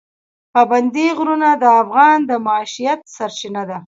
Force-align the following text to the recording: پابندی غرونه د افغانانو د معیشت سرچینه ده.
پابندی 0.53 1.07
غرونه 1.17 1.49
د 1.61 1.63
افغانانو 1.81 2.27
د 2.29 2.31
معیشت 2.45 2.99
سرچینه 3.15 3.63
ده. 3.69 3.77